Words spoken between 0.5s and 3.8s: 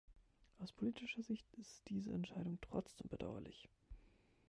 Aus politischer Sicht ist diese Entscheidung trotzdem bedauerlich.